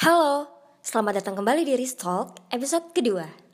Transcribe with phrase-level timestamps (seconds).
[0.00, 0.48] Halo,
[0.80, 3.49] selamat datang kembali di Ristalk episode kedua.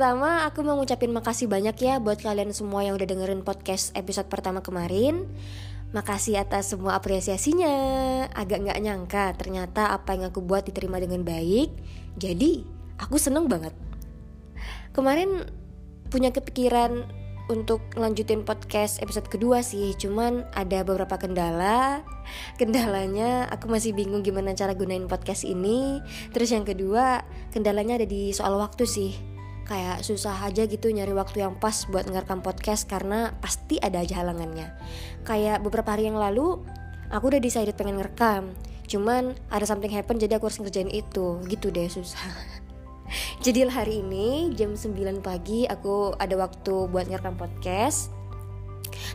[0.00, 4.32] Pertama, aku mau ngucapin makasih banyak ya buat kalian semua yang udah dengerin podcast episode
[4.32, 5.28] pertama kemarin.
[5.92, 7.68] Makasih atas semua apresiasinya.
[8.32, 11.76] Agak nggak nyangka ternyata apa yang aku buat diterima dengan baik.
[12.16, 12.64] Jadi,
[12.96, 13.76] aku seneng banget.
[14.96, 15.44] Kemarin
[16.08, 17.04] punya kepikiran
[17.52, 22.06] untuk lanjutin podcast episode kedua sih Cuman ada beberapa kendala
[22.62, 25.98] Kendalanya aku masih bingung gimana cara gunain podcast ini
[26.30, 29.29] Terus yang kedua kendalanya ada di soal waktu sih
[29.70, 34.18] kayak susah aja gitu nyari waktu yang pas buat ngerekam podcast karena pasti ada aja
[34.18, 34.74] halangannya.
[35.22, 36.58] Kayak beberapa hari yang lalu
[37.06, 38.50] aku udah decided pengen ngerekam,
[38.90, 41.38] cuman ada something happen jadi aku harus ngerjain itu.
[41.46, 42.18] Gitu deh susah.
[43.46, 48.10] jadi hari ini jam 9 pagi aku ada waktu buat ngerekam podcast.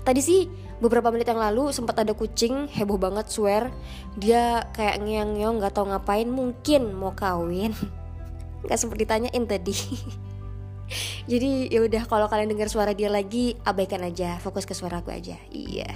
[0.07, 0.47] Tadi sih
[0.79, 3.71] beberapa menit yang lalu sempat ada kucing heboh banget swear
[4.19, 7.71] dia kayak ngeong-ngeong nggak tahu ngapain mungkin mau kawin
[8.67, 9.71] nggak sempat ditanyain tadi
[11.25, 15.09] jadi ya udah kalau kalian dengar suara dia lagi abaikan aja fokus ke suara aku
[15.09, 15.37] aja.
[15.49, 15.89] Iya.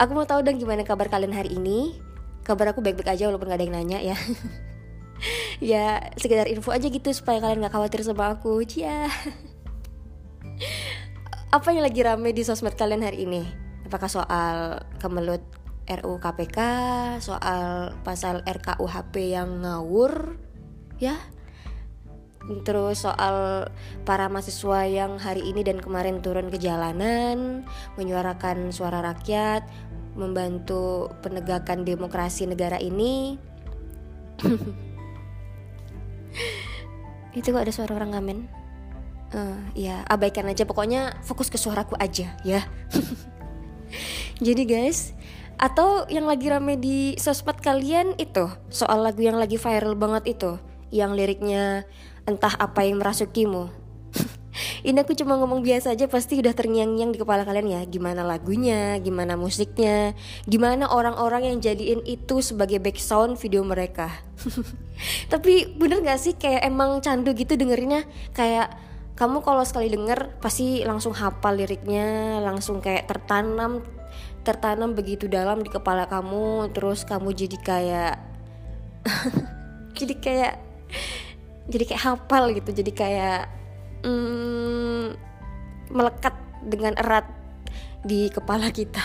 [0.00, 2.00] Aku mau tahu dong gimana kabar kalian hari ini.
[2.40, 4.16] Kabar aku baik-baik aja walaupun gak ada yang nanya ya.
[5.60, 8.64] Ya sekedar info aja gitu supaya kalian gak khawatir sama aku.
[8.72, 9.12] Ya
[11.50, 13.44] apa yang lagi rame di sosmed kalian hari ini?
[13.84, 15.44] Apakah soal kemelut
[15.90, 16.58] RUU KPK
[17.18, 20.38] soal pasal RKUHP yang ngawur
[21.02, 21.18] ya
[22.40, 23.68] Terus soal
[24.08, 27.68] para mahasiswa yang hari ini dan kemarin turun ke jalanan
[28.00, 29.68] Menyuarakan suara rakyat
[30.16, 33.38] Membantu penegakan demokrasi negara ini.
[37.38, 38.38] Itu kok ada suara orang ngamen?
[39.30, 40.66] Uh, Ya abaikan aja.
[40.66, 42.66] Pokoknya fokus ke suaraku aja ya.
[44.44, 45.14] Jadi guys
[45.60, 50.56] atau yang lagi rame di sosmed kalian itu soal lagu yang lagi viral banget itu
[50.88, 51.84] yang liriknya
[52.24, 53.70] entah apa yang merasukimu.
[54.88, 57.80] Ini aku cuma ngomong biasa aja pasti udah terngiang-ngiang di kepala kalian ya.
[57.86, 60.12] Gimana lagunya, gimana musiknya
[60.44, 64.10] Gimana orang-orang yang jadiin itu sebagai background video mereka.
[65.32, 68.04] Tapi bener gak sih kayak emang candu gitu dengerinnya?
[68.34, 68.74] Kayak
[69.20, 73.84] kamu kalau sekali denger pasti langsung hafal liriknya Langsung kayak tertanam
[74.40, 78.14] Tertanam begitu dalam di kepala kamu Terus kamu jadi kayak
[80.00, 80.69] Jadi kayak
[81.70, 83.42] jadi kayak hafal gitu jadi kayak
[84.02, 85.14] mm,
[85.94, 86.34] melekat
[86.66, 87.26] dengan erat
[88.04, 89.00] di kepala kita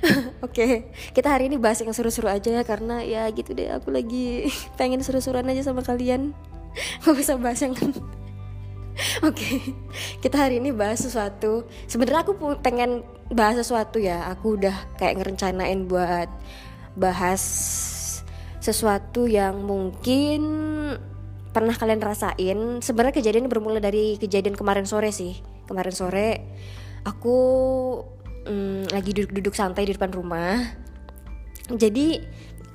[0.40, 0.72] Oke, okay,
[1.12, 4.48] kita hari ini bahas yang seru-seru aja ya karena ya gitu deh aku lagi
[4.80, 6.32] pengen seru-seruan aja sama kalian.
[7.04, 8.00] Gak bisa bahas yang Oke,
[9.20, 9.56] okay,
[10.24, 11.68] kita hari ini bahas sesuatu.
[11.84, 12.32] Sebenarnya aku
[12.64, 14.32] pengen bahas sesuatu ya.
[14.32, 16.28] Aku udah kayak ngerencanain buat
[16.96, 17.40] bahas
[18.60, 20.40] sesuatu yang mungkin
[21.50, 22.58] pernah kalian rasain.
[22.84, 25.40] Sebenarnya kejadian ini bermula dari kejadian kemarin sore sih.
[25.66, 26.28] Kemarin sore
[27.02, 27.36] aku
[28.46, 30.60] hmm, lagi duduk-duduk santai di depan rumah.
[31.70, 32.20] Jadi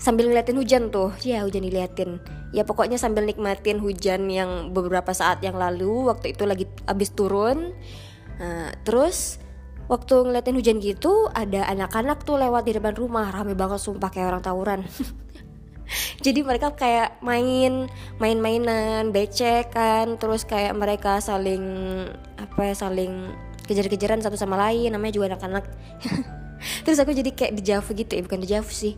[0.01, 1.13] sambil ngeliatin hujan tuh.
[1.24, 2.19] Ya hujan diliatin.
[2.51, 7.72] Ya pokoknya sambil nikmatin hujan yang beberapa saat yang lalu waktu itu lagi abis turun.
[8.35, 9.40] Nah, terus
[9.88, 13.31] waktu ngeliatin hujan gitu ada anak-anak tuh lewat di depan rumah.
[13.31, 14.81] Rame banget sumpah kayak orang tawuran
[16.25, 21.63] jadi mereka kayak main main-mainan becek kan terus kayak mereka saling
[22.38, 23.34] apa ya saling
[23.66, 25.66] kejar-kejaran satu sama lain namanya juga anak-anak.
[26.85, 28.94] Terus aku jadi kayak dijavu gitu ya bukan dijavu sih.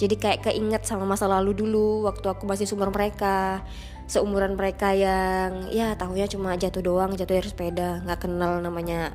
[0.00, 3.62] Jadi kayak keinget sama masa lalu dulu waktu aku masih seumur mereka.
[4.10, 8.02] Seumuran mereka yang ya tahunya cuma jatuh doang jatuh dari sepeda.
[8.02, 9.14] Nggak kenal namanya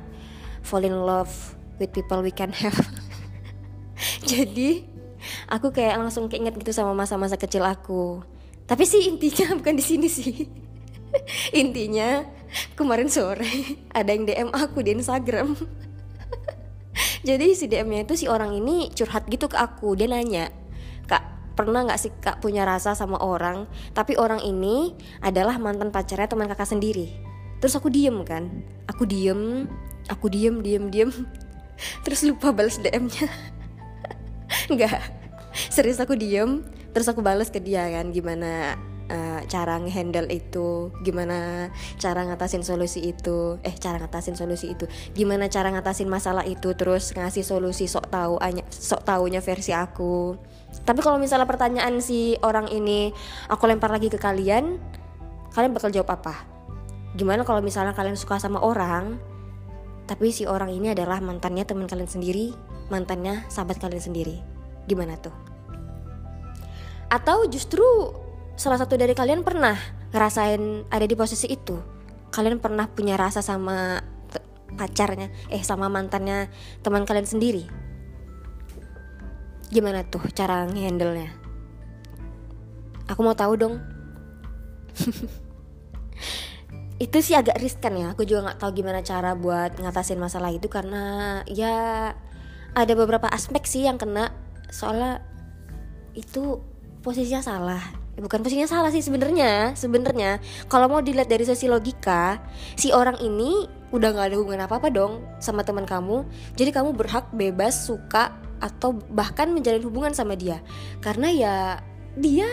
[0.64, 1.32] fall in love
[1.76, 2.76] with people we can have.
[4.30, 4.97] Jadi
[5.48, 8.22] aku kayak langsung keinget gitu sama masa-masa kecil aku.
[8.68, 10.48] Tapi sih intinya bukan di sini sih.
[11.60, 12.24] Intinya
[12.76, 13.48] kemarin sore
[13.98, 15.56] ada yang DM aku di Instagram.
[17.22, 19.98] Jadi si DM-nya itu si orang ini curhat gitu ke aku.
[19.98, 20.50] Dia nanya
[21.08, 23.66] kak pernah nggak sih kak punya rasa sama orang?
[23.94, 27.10] Tapi orang ini adalah mantan pacarnya teman kakak sendiri.
[27.58, 28.62] Terus aku diem kan.
[28.86, 29.66] Aku diem
[30.12, 31.10] aku diem diem diem.
[32.02, 33.30] Terus lupa balas DM-nya
[34.72, 35.17] nggak
[35.74, 36.62] serius aku diem
[36.92, 38.78] terus aku balas ke dia kan gimana
[39.08, 44.84] uh, cara ngehandle itu gimana cara ngatasin solusi itu eh cara ngatasin solusi itu
[45.16, 48.38] gimana cara ngatasin masalah itu terus ngasih solusi sok tahu
[48.70, 50.36] sok taunya versi aku.
[50.84, 53.10] Tapi kalau misalnya pertanyaan si orang ini
[53.48, 54.76] aku lempar lagi ke kalian
[55.56, 56.44] kalian bakal jawab apa?
[57.16, 59.16] Gimana kalau misalnya kalian suka sama orang
[60.08, 62.52] tapi si orang ini adalah mantannya teman kalian sendiri
[62.92, 64.36] mantannya sahabat kalian sendiri?
[64.88, 65.47] Gimana tuh
[67.08, 67.84] atau justru
[68.54, 69.76] salah satu dari kalian pernah
[70.12, 71.76] ngerasain ada di posisi itu?
[72.28, 74.00] Kalian pernah punya rasa sama
[74.68, 76.52] pacarnya eh sama mantannya
[76.84, 77.64] teman kalian sendiri?
[79.68, 81.48] Gimana tuh cara ngehandle nya
[83.08, 83.74] aku mau tahu dong.
[87.04, 88.12] Itu sih agak riskan ya.
[88.12, 92.10] Aku juga nggak tahu gimana cara buat ngatasin masalah itu karena ya
[92.74, 94.34] ada beberapa aspek sih yang kena.
[94.68, 95.22] Soalnya
[96.18, 96.58] itu
[97.08, 97.80] posisinya salah.
[98.12, 102.36] Ya, bukan posisinya salah sih sebenarnya sebenarnya kalau mau dilihat dari sisi logika
[102.76, 103.64] si orang ini
[103.94, 106.28] udah nggak ada hubungan apa apa dong sama teman kamu.
[106.52, 110.60] Jadi kamu berhak bebas suka atau bahkan menjalin hubungan sama dia.
[111.00, 111.56] Karena ya
[112.18, 112.50] dia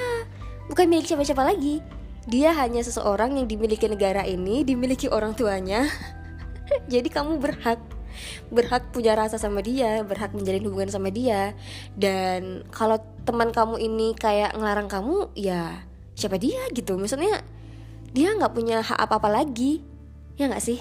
[0.72, 1.84] bukan milik siapa-siapa lagi.
[2.26, 5.86] Dia hanya seseorang yang dimiliki negara ini dimiliki orang tuanya.
[6.94, 7.78] Jadi kamu berhak
[8.52, 11.54] berhak punya rasa sama dia berhak menjalin hubungan sama dia.
[11.96, 16.96] Dan kalau teman kamu ini kayak ngelarang kamu ya siapa dia gitu.
[17.00, 17.44] Misalnya
[18.16, 19.84] dia nggak punya hak apa apa lagi.
[20.36, 20.80] Ya nggak sih?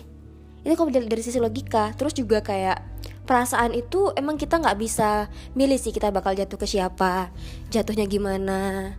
[0.65, 1.93] Ini kalau dari sisi logika.
[1.95, 2.95] Terus juga kayak
[3.25, 7.33] perasaan itu emang kita nggak bisa milih sih kita bakal jatuh ke siapa
[7.73, 8.93] jatuhnya gimana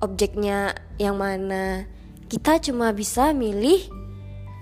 [0.00, 1.86] objeknya yang mana.
[2.26, 3.90] Kita cuma bisa milih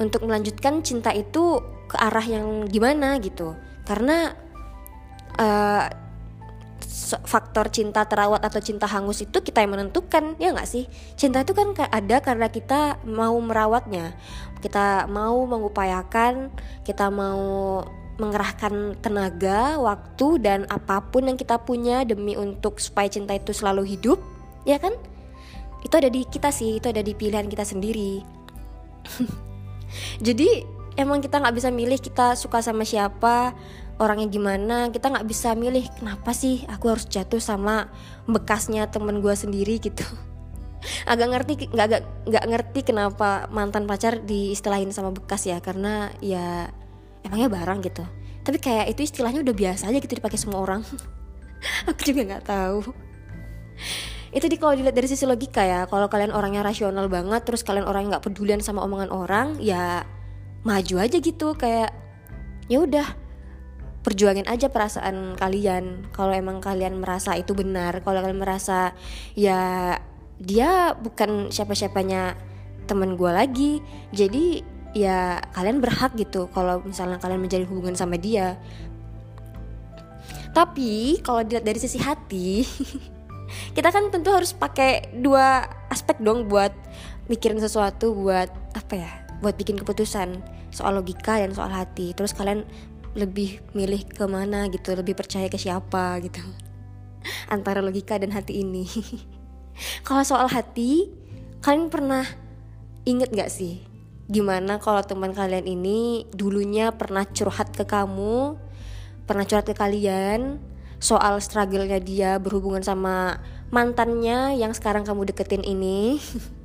[0.02, 3.56] untuk melanjutkan cinta itu ke arah yang gimana gitu.
[3.88, 4.37] Karena
[5.40, 5.88] uh,
[7.25, 10.85] faktor cinta terawat atau cinta hangus itu kita yang menentukan ya nggak sih?
[11.17, 14.12] Cinta itu kan ada karena kita mau merawatnya.
[14.61, 16.52] Kita mau mengupayakan
[16.85, 17.81] kita mau
[18.19, 23.87] mengerahkan tenaga waktu dan apa pun yang kita punya demi untuk supaya cinta itu selalu
[23.87, 24.19] hidup
[24.67, 24.93] ya kan?
[25.87, 28.20] Itu ada di kita sih itu ada di pilihan kita sendiri.
[30.26, 33.54] Jadi emang kita nggak bisa milih kita suka sama siapa
[34.02, 34.90] orangnya gimana.
[34.90, 37.86] Kita nggak bisa milih kenapa sih aku harus jatuh sama
[38.26, 39.78] bekasnya temen gue sendiri?
[39.86, 40.02] gitu.
[41.06, 46.70] Agak ngerti nggak agak nggak ngerti kenapa mantan pacar diistilahin sama bekas ya karena ya
[47.22, 48.02] emangnya barang gitu.
[48.42, 50.82] Tapi kayak itu istilahnya udah biasa aja gitu dipakai semua orang.
[51.90, 52.78] Aku juga nggak tahu.
[54.28, 57.88] Itu di kalau dilihat dari sisi logika ya kalau kalian orangnya rasional banget terus kalian
[57.88, 60.04] orang nggak pedulian sama omongan orang ya
[60.66, 61.94] maju aja gitu kayak
[62.69, 63.06] ya udah
[64.02, 66.08] perjuangin aja perasaan kalian.
[66.16, 68.96] Kalau emang kalian merasa itu benar kalau kalian merasa
[69.37, 69.94] ya
[70.38, 72.38] dia bukan siapa-siapanya
[72.88, 73.72] temen gue lagi
[74.16, 74.64] jadi
[74.96, 78.56] ya kalian berhak gitu kalau misalnya kalian menjalin hubungan sama dia.
[80.56, 82.64] Tapi kalau dilihat dari sisi hati
[83.76, 86.72] kita kan tentu harus pakai dua aspek dong buat
[87.28, 92.12] mikirin sesuatu buat apa ya buat bikin keputusan soal logika dan soal hati.
[92.12, 92.64] Terus kalian
[93.17, 96.43] lebih milih ke mana gitu lebih percaya ke siapa gitu.
[97.55, 98.87] Antara logika dan hati ini.
[100.06, 101.11] Kalau soal hati
[101.62, 102.26] kalian pernah
[103.06, 103.82] inget gak sih?
[104.29, 108.61] Gimana kalau teman kalian ini dulunya pernah curhat ke kamu
[109.28, 110.57] pernah curhat ke kalian
[110.99, 116.16] soal struggle-nya dia berhubungan sama mantannya yang sekarang kamu deketin ini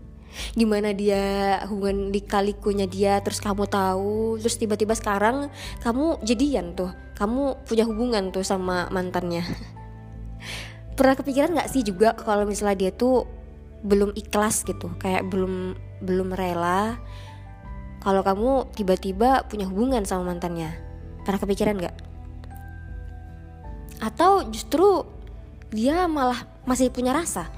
[0.57, 5.49] gimana dia hubungan di kalikunya dia terus kamu tahu terus tiba-tiba sekarang
[5.81, 9.45] kamu jadian tuh kamu punya hubungan tuh sama mantannya.
[10.97, 13.25] Pernah kepikiran nggak sih juga kalau misalnya dia tuh
[13.83, 16.95] belum ikhlas gitu kayak belum belum rela
[17.99, 20.75] kalau kamu tiba-tiba punya hubungan sama mantannya?
[21.23, 21.95] Pernah kepikiran nggak?
[24.03, 25.07] Atau justru
[25.71, 27.49] dia malah masih punya rasa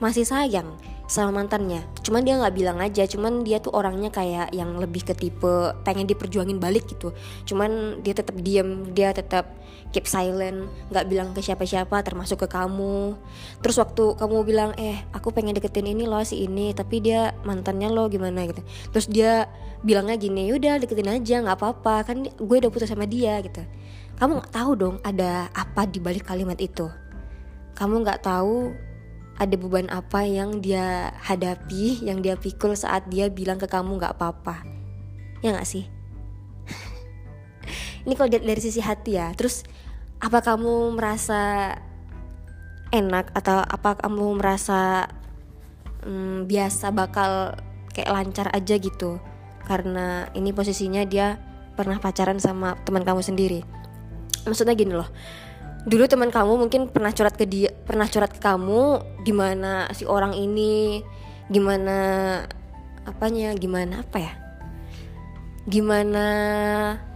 [0.00, 0.74] masih sayang
[1.10, 1.82] sama mantannya.
[2.06, 6.06] Cuman dia nggak bilang aja cuman dia tuh orangnya kayak yang lebih ke tipe pengen
[6.06, 7.10] diperjuangin balik gitu.
[7.50, 9.50] Cuman dia tetap diem dia tetap
[9.90, 13.18] keep silent nggak bilang ke siapa-siapa termasuk ke kamu.
[13.58, 17.90] Terus waktu kamu bilang eh aku pengen deketin ini loh si ini tapi dia mantannya
[17.90, 18.46] lo gimana?
[18.46, 18.62] gitu.
[18.94, 19.50] Terus dia
[19.82, 23.66] bilangnya gini udah deketin aja nggak apa-apa kan gue udah putus sama dia gitu.
[24.14, 26.86] Kamu nggak tahu dong ada apa di balik kalimat itu.
[27.74, 28.70] Kamu nggak tahu
[29.40, 34.20] ada beban apa yang dia hadapi, yang dia pikul saat dia bilang ke kamu gak
[34.20, 34.60] apa-apa.
[35.40, 35.88] Ya gak sih?
[38.04, 39.32] Ini kalau dari, dari sisi hati ya.
[39.32, 39.64] Terus
[40.20, 41.72] apa kamu merasa
[42.92, 45.08] enak atau apa kamu merasa
[46.04, 47.56] hmm, biasa bakal
[47.96, 49.16] kayak lancar aja gitu
[49.64, 51.38] karena ini posisinya dia
[51.78, 53.60] pernah pacaran sama teman kamu sendiri
[54.44, 55.06] maksudnya gini loh
[55.88, 60.36] dulu teman kamu mungkin pernah curhat ke dia pernah curhat ke kamu gimana si orang
[60.36, 61.00] ini
[61.50, 61.98] gimana
[63.04, 64.32] apanya gimana apa ya?
[65.66, 66.26] Gimana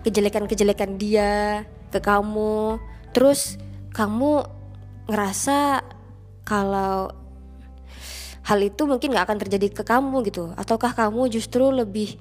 [0.03, 1.63] kejelekan-kejelekan dia
[1.95, 2.83] ke kamu?
[3.15, 3.57] Terus
[3.95, 4.45] kamu
[5.07, 5.87] ngerasa
[6.43, 7.15] kalau
[8.45, 10.53] hal itu mungkin nggak akan terjadi ke kamu gitu?
[10.59, 12.19] Ataukah kamu justru lebih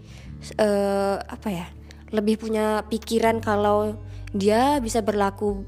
[0.62, 1.68] uh, apa ya
[2.14, 3.98] lebih punya pikiran kalau
[4.38, 5.66] dia bisa berlaku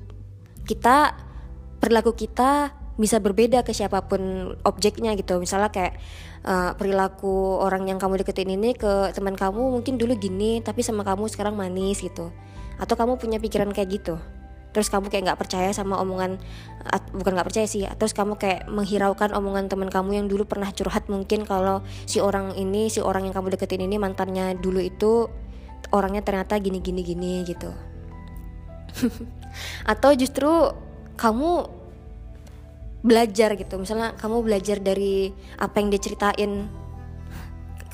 [0.65, 1.15] kita
[1.79, 5.37] perilaku kita bisa berbeda ke siapa pun objeknya gitu.
[5.37, 5.99] Misalnya kayak
[6.47, 11.03] uh, perilaku orang yang kamu deketin ini ke teman kamu mungkin dulu gini tapi sama
[11.03, 12.31] kamu sekarang manis gitu.
[12.79, 14.15] Atau kamu punya pikiran kayak gitu.
[14.71, 16.35] Terus kamu kayak nggak percaya sama omongan
[17.15, 21.09] bukan nggak percaya sih terus kamu kayak menghiraukan omongan teman kamu yang dulu pernah curhat
[21.09, 25.25] mungkin kalau si orang ini si orang yang kamu deketin ini mantannya dulu itu
[25.89, 27.73] orangnya ternyata gini gini gini gitu
[29.91, 30.51] atau justru
[31.15, 31.67] kamu
[33.05, 33.77] belajar gitu.
[33.77, 35.29] Misalnya kamu belajar dari
[35.61, 36.65] apa yang dia ceritain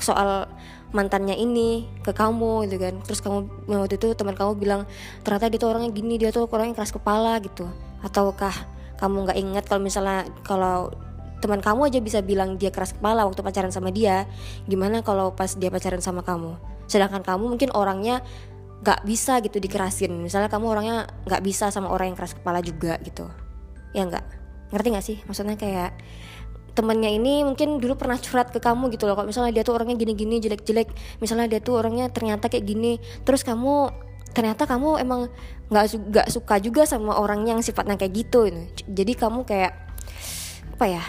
[0.00, 0.48] soal
[0.92, 2.94] mantannya ini ke kamu gitu kan.
[3.04, 4.82] Terus kamu waktu itu teman kamu bilang
[5.20, 7.68] ternyata dia tuh orangnya gini dia tuh orangnya keras kepala gitu.
[8.00, 8.52] Ataukah
[8.96, 10.92] kamu nggak ingat kalau misalnya kalau
[11.42, 14.30] teman kamu aja bisa bilang dia keras kepala waktu pacaran sama dia
[14.70, 16.56] gimana kalau pas dia pacaran sama kamu?
[16.86, 18.20] Sedangkan kamu mungkin orangnya
[18.82, 20.10] nggak bisa gitu dikerasin.
[20.18, 23.30] Misalnya kamu orangnya nggak bisa sama orang yang keras kepala juga gitu.
[23.94, 24.24] Ya nggak?
[24.74, 25.18] Ngerti nggak sih?
[25.24, 25.94] Maksudnya kayak
[26.74, 29.14] temennya ini mungkin dulu pernah curhat ke kamu gitu loh.
[29.14, 30.90] Kalau misalnya dia tuh orangnya gini-gini jelek-jelek.
[31.22, 32.98] Misalnya dia tuh orangnya ternyata kayak gini.
[33.22, 33.94] Terus kamu
[34.34, 35.30] ternyata kamu emang
[35.70, 38.48] nggak nggak suka juga sama orang yang sifatnya kayak gitu
[38.88, 39.76] jadi kamu kayak
[40.72, 41.04] apa ya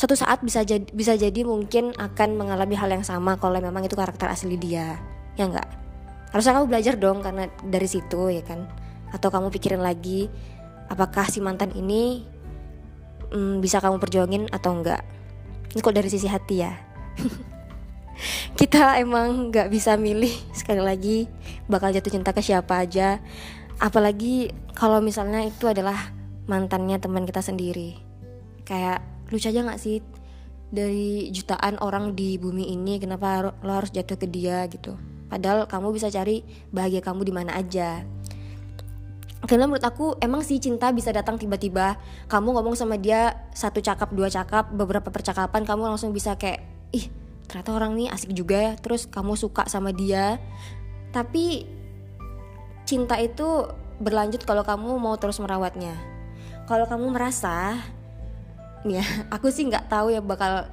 [0.00, 3.92] suatu saat bisa jadi bisa jadi mungkin akan mengalami hal yang sama kalau memang itu
[3.92, 4.96] karakter asli dia.
[5.36, 5.83] Ya enggak
[6.34, 8.66] harusnya kamu belajar dong karena dari situ ya kan?
[9.14, 10.26] Atau kamu pikirin lagi
[10.90, 12.26] apakah si mantan ini
[13.30, 15.06] hmm, bisa kamu perjuangin atau enggak?
[15.70, 16.74] Ini kok dari sisi hati ya.
[18.58, 20.34] Kita emang nggak bisa milih.
[20.50, 21.30] Sekali lagi
[21.70, 23.22] bakal jatuh cinta ke siapa aja.
[23.78, 26.10] Apalagi kalau misalnya itu adalah
[26.50, 27.94] mantannya teman kita sendiri.
[28.66, 29.98] Kayak lucu aja gak sih?
[30.70, 35.90] Dari jutaan orang di bumi ini kenapa lo harus jatuh ke dia gitu padahal kamu
[35.90, 38.06] bisa cari bahagia kamu di mana aja.
[39.44, 41.98] Karena menurut aku emang sih cinta bisa datang tiba-tiba.
[42.30, 46.62] Kamu ngomong sama dia satu cakap dua cakap beberapa percakapan kamu langsung bisa kayak
[46.94, 47.10] ih
[47.44, 48.72] ternyata orang ini asik juga ya.
[48.78, 50.38] Terus kamu suka sama dia.
[51.10, 51.66] Tapi
[52.86, 55.92] cinta itu berlanjut kalau kamu mau terus merawatnya.
[56.64, 57.76] Kalau kamu merasa
[58.86, 60.70] ya aku sih nggak tahu ya bakal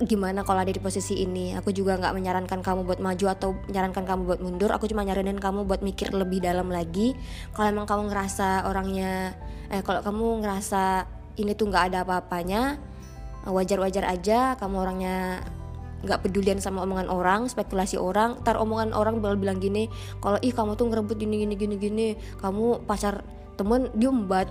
[0.00, 1.52] gimana kalau ada di posisi ini?
[1.60, 4.70] Aku juga nggak menyarankan kamu buat maju atau menyarankan kamu buat mundur.
[4.72, 7.12] Aku cuma nyaranin kamu buat mikir lebih dalam lagi.
[7.52, 9.36] Kalau emang kamu ngerasa orangnya
[9.68, 11.04] eh kalau kamu ngerasa
[11.36, 12.80] ini tuh nggak ada apa-apanya
[13.46, 15.40] wajar-wajar aja kamu orangnya
[16.00, 18.40] nggak pedulian sama omongan orang spekulasi orang.
[18.40, 19.92] Tar omongan orang bakal bilang gini
[20.24, 22.08] kalau ih kamu tuh ngerebut gini gini gini gini.
[22.40, 23.20] Kamu pacar
[23.60, 24.48] temen diumbat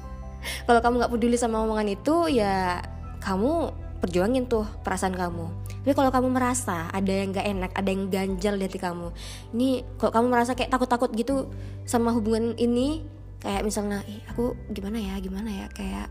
[0.66, 2.80] kalau kamu nggak peduli sama omongan itu ya
[3.20, 3.68] kamu
[3.98, 5.46] perjuangin tuh perasaan kamu.
[5.82, 9.08] Tapi kalau kamu merasa ada yang gak enak ada yang ganjal di hati kamu
[9.56, 11.48] ini kalau kamu merasa kayak takut-takut gitu
[11.88, 13.08] sama hubungan ini
[13.40, 15.66] kayak misalnya eh, aku gimana ya gimana ya?
[15.72, 16.08] Kayak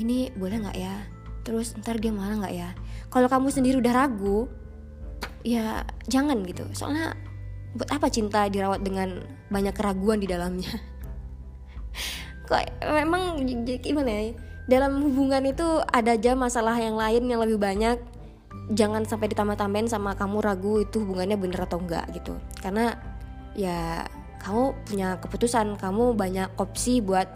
[0.00, 0.94] ini boleh nggak ya?
[1.44, 2.70] Terus ntar dia marah nggak ya?
[3.10, 4.48] Kalau kamu sendiri udah ragu
[5.44, 6.64] ya jangan gitu.
[6.72, 7.16] Soalnya
[7.74, 10.70] buat apa cinta dirawat dengan banyak keraguan di dalamnya?
[12.48, 13.42] Kok memang
[13.82, 14.22] gimana ya
[14.70, 17.98] dalam hubungan itu ada aja masalah yang lain yang lebih banyak.
[18.70, 22.38] Jangan sampai ditambah-tambahin sama kamu ragu itu hubungannya bener atau enggak gitu.
[22.62, 22.94] Karena
[23.58, 24.06] ya
[24.46, 27.26] kamu punya keputusan kamu banyak opsi buat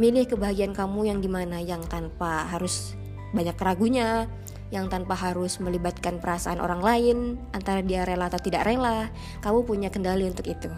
[0.00, 2.96] milih kebahagiaan kamu yang gimana yang tanpa harus
[3.36, 4.24] banyak ragunya
[4.72, 7.18] yang tanpa harus melibatkan perasaan orang lain
[7.52, 9.12] antara dia rela atau tidak rela
[9.44, 10.72] kamu punya kendali untuk itu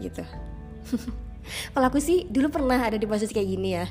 [0.00, 0.24] gitu.
[1.76, 3.86] Kalau aku sih dulu pernah ada di posisi kayak gini ya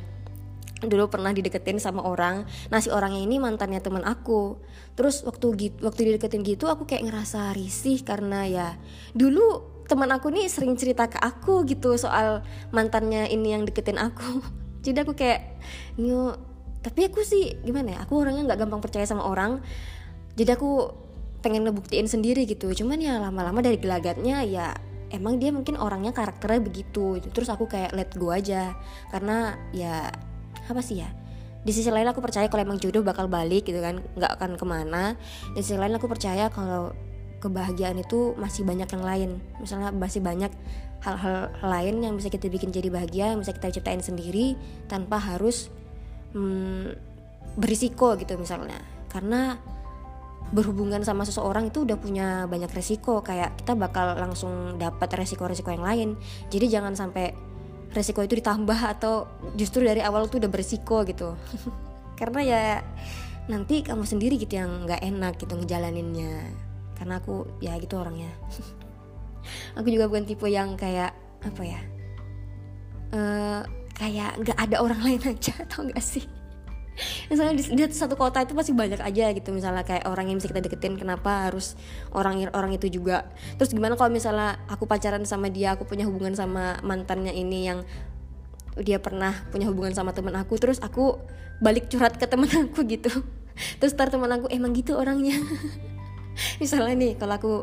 [0.81, 2.49] dulu pernah dideketin sama orang.
[2.73, 4.57] Nah si orangnya ini mantannya teman aku.
[4.97, 8.67] Terus waktu gitu waktu dideketin gitu aku kayak ngerasa risih karena ya
[9.13, 12.41] dulu teman aku nih sering cerita ke aku gitu soal
[12.73, 14.41] mantannya ini yang deketin aku.
[14.85, 15.61] Jadi aku kayak
[16.01, 16.33] nyu
[16.81, 19.61] tapi aku sih gimana ya aku orangnya nggak gampang percaya sama orang.
[20.33, 20.89] Jadi aku
[21.45, 22.73] pengen ngebuktiin sendiri gitu.
[22.73, 24.73] Cuman ya lama-lama dari gelagatnya ya
[25.11, 27.19] emang dia mungkin orangnya karakternya begitu.
[27.21, 28.73] Terus aku kayak let go aja.
[29.11, 30.09] Karena ya
[30.71, 31.09] apa sih ya?
[31.61, 34.65] Di sisi lain aku percaya kalau emang jodoh bakal balik gitu kan nggak akan ke
[34.65, 35.13] mana.
[35.53, 36.95] Di sisi lain aku percaya kalau
[37.41, 39.31] kebahagiaan itu masih banyak yang lain.
[39.61, 40.49] Misalnya masih banyak
[41.01, 44.53] hal-hal lain yang bisa kita bikin jadi bahagia yang bisa kita ciptain sendiri
[44.85, 45.69] tanpa harus
[46.33, 46.97] hmm,
[47.57, 48.77] berisiko gitu misalnya.
[49.09, 49.57] Karena
[50.51, 55.85] berhubungan sama seseorang itu udah punya banyak resiko kayak kita bakal langsung dapat resiko-resiko yang
[55.85, 56.09] lain.
[56.51, 57.50] Jadi jangan sampai
[57.91, 61.35] resiko itu ditambah atau justru dari awal tuh udah berisiko gitu.
[62.19, 62.61] Karena ya
[63.49, 66.51] nanti kamu sendiri gitu yang nggak enak gitu ngejalaninnya.
[66.95, 68.31] Karena aku ya gitu orangnya.
[69.77, 71.81] Aku juga bukan tipe yang kayak apa ya
[73.15, 73.61] uh,
[73.95, 76.25] kayak nggak ada orang lain aja atau enggak sih
[77.31, 80.51] misalnya di, di satu kota itu masih banyak aja gitu misalnya kayak orang yang bisa
[80.51, 81.79] kita deketin kenapa harus
[82.11, 83.31] orang orang itu juga.
[83.57, 87.79] Terus gimana kalau misalnya aku pacaran sama dia aku punya hubungan sama mantannya ini yang
[88.79, 91.19] dia pernah punya hubungan sama teman aku terus aku
[91.59, 93.11] balik curhat ke teman aku gitu.
[93.77, 95.37] Terus tar teman aku emang gitu orangnya?
[96.61, 97.53] Misalnya nih kalau aku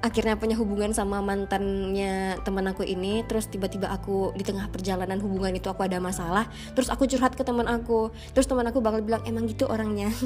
[0.00, 5.52] akhirnya punya hubungan sama mantannya teman aku ini terus tiba-tiba aku di tengah perjalanan hubungan
[5.52, 9.20] itu aku ada masalah terus aku curhat ke teman aku terus teman aku bakal bilang
[9.28, 10.08] emang gitu orangnya?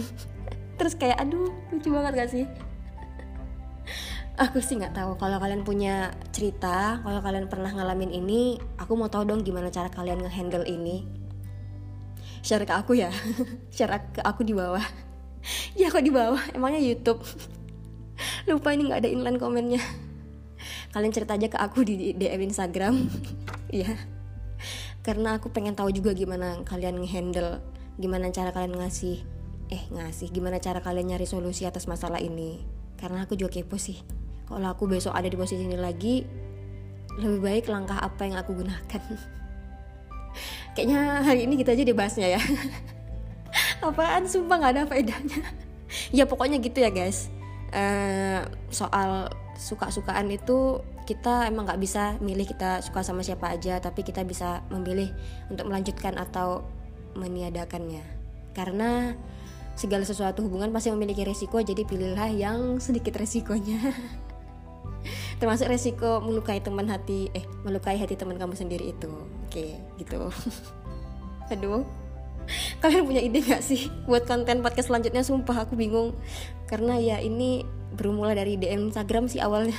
[0.75, 2.45] Terus kayak aduh lucu banget gak sih?
[4.45, 9.07] Aku sih nggak tahu kalau kalian punya cerita kalau kalian pernah ngalamin ini aku mau
[9.07, 11.07] tahu dong gimana cara kalian ngehandle ini.
[12.43, 13.15] Share ke aku ya.
[13.77, 14.83] Share ke aku di bawah.
[15.79, 16.43] Ya aku di bawah?
[16.51, 17.23] Emangnya YouTube
[18.49, 19.83] lupa ini nggak ada inline komennya.
[20.93, 22.95] Kalian cerita aja ke aku di DM Instagram.
[23.75, 23.91] Ya
[25.05, 27.61] karena aku pengen tahu juga gimana kalian ngehandle
[28.01, 29.21] gimana cara kalian ngasih
[29.69, 32.65] eh ngasih gimana cara kalian nyari solusi atas masalah ini.
[32.97, 34.01] Karena aku juga kepo sih.
[34.49, 36.25] Kalau aku besok ada di posisi ini lagi
[37.21, 39.03] lebih baik langkah apa yang aku gunakan.
[40.75, 42.41] Kayaknya hari ini kita aja dibahasnya ya.
[43.87, 44.25] Apaan?
[44.25, 45.45] Sumpah nggak ada faedahnya.
[46.17, 47.29] Ya pokoknya gitu ya guys
[47.75, 48.41] uh,
[48.71, 49.29] soal
[49.59, 54.65] suka-sukaan itu kita emang nggak bisa milih kita suka sama siapa aja tapi kita bisa
[54.73, 55.13] memilih
[55.53, 56.65] untuk melanjutkan atau
[57.19, 58.03] meniadakannya.
[58.55, 59.15] Karena
[59.75, 63.79] segala sesuatu hubungan pasti memiliki resiko jadi pilihlah yang sedikit resikonya.
[65.43, 69.11] Termasuk resiko melukai teman hati eh melukai hati teman kamu sendiri itu.
[69.47, 70.31] Oke gitu.
[71.53, 72.04] Aduh
[72.83, 75.25] kalian punya ide gak sih buat konten podcast selanjutnya?
[75.25, 76.17] Sumpah aku bingung.
[76.69, 79.77] Karena ya ini bermula dari DM Instagram sih awalnya.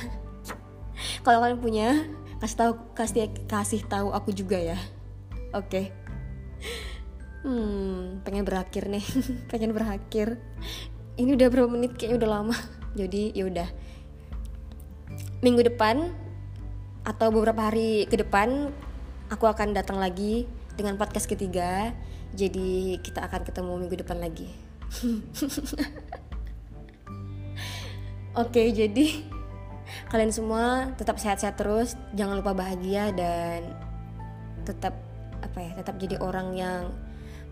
[1.24, 1.88] Kalau kalian punya
[2.36, 4.78] kasih tahu kasih kasih tahu aku juga ya.
[5.56, 5.68] Oke.
[5.70, 5.86] Okay.
[7.46, 9.04] hmm pengen berakhir nih.
[9.50, 10.40] Pengen berakhir.
[11.16, 11.94] Ini udah berapa menit?
[11.96, 12.56] Kayaknya udah lama.
[12.98, 13.68] Jadi ya udah.
[15.40, 16.10] Minggu depan
[17.06, 18.74] atau beberapa hari ke depan
[19.30, 21.94] aku akan datang lagi dengan podcast ketiga
[22.36, 24.52] jadi kita akan ketemu minggu depan lagi.
[28.36, 29.24] Oke, jadi
[30.12, 33.72] kalian semua tetap sehat-sehat terus, jangan lupa bahagia dan
[34.68, 34.92] tetap
[35.40, 36.92] apa ya, tetap jadi orang yang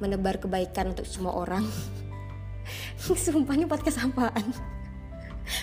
[0.04, 1.64] menebar kebaikan untuk semua orang.
[3.00, 4.52] Sumpah ini podcast apaan?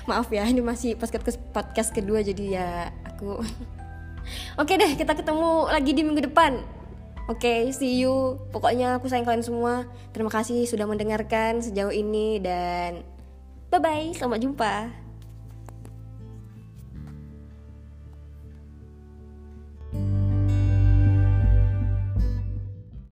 [0.10, 2.70] Maaf ya, ini masih podcast podcast kedua jadi ya
[3.06, 3.42] aku
[4.58, 6.81] Oke deh, kita ketemu lagi di minggu depan.
[7.32, 8.44] Oke, okay, see you.
[8.52, 9.88] Pokoknya aku sayang kalian semua.
[10.12, 13.08] Terima kasih sudah mendengarkan sejauh ini dan
[13.72, 14.12] bye bye.
[14.12, 14.74] Selamat jumpa.